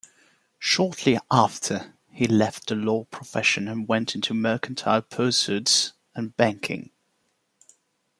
Shortly 0.57 1.19
after, 1.29 1.93
he 2.09 2.25
left 2.25 2.65
the 2.69 2.73
law 2.75 3.03
profession 3.03 3.67
and 3.67 3.87
went 3.87 4.15
into 4.15 4.33
mercantile 4.33 5.03
pursuits 5.03 5.93
and 6.15 6.35
banking. 6.35 6.89